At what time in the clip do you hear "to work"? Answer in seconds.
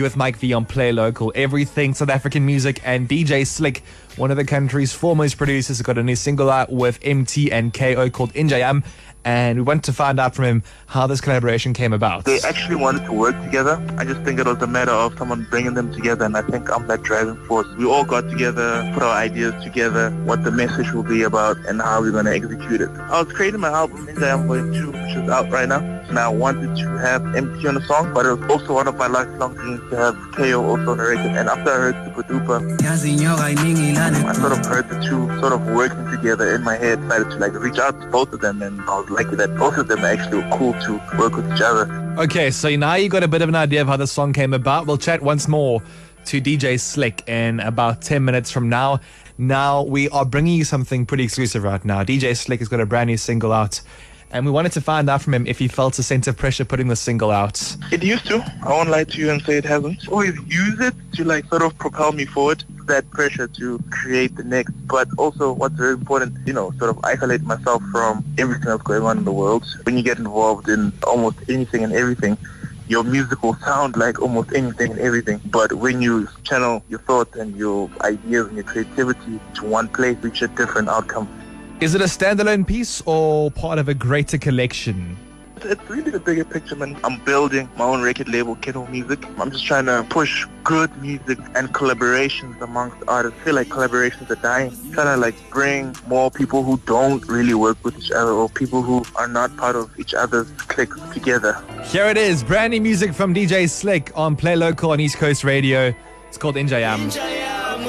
13.04-13.40, 40.74-41.34